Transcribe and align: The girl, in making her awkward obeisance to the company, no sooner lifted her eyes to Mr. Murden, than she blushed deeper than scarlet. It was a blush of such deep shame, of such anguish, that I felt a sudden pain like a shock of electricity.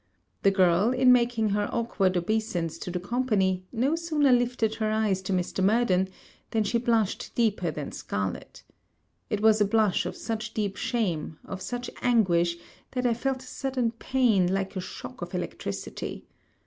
The 0.41 0.49
girl, 0.49 0.89
in 0.93 1.11
making 1.11 1.49
her 1.49 1.69
awkward 1.71 2.17
obeisance 2.17 2.79
to 2.79 2.89
the 2.89 2.99
company, 2.99 3.67
no 3.71 3.95
sooner 3.95 4.31
lifted 4.31 4.73
her 4.81 4.89
eyes 4.89 5.21
to 5.21 5.31
Mr. 5.31 5.63
Murden, 5.63 6.09
than 6.49 6.63
she 6.63 6.79
blushed 6.79 7.35
deeper 7.35 7.69
than 7.69 7.91
scarlet. 7.91 8.63
It 9.29 9.41
was 9.41 9.61
a 9.61 9.65
blush 9.65 10.07
of 10.07 10.15
such 10.17 10.55
deep 10.55 10.75
shame, 10.75 11.37
of 11.45 11.61
such 11.61 11.87
anguish, 12.01 12.57
that 12.93 13.05
I 13.05 13.13
felt 13.13 13.43
a 13.43 13.45
sudden 13.45 13.91
pain 13.91 14.51
like 14.51 14.75
a 14.75 14.81
shock 14.81 15.21
of 15.21 15.35
electricity. 15.35 16.25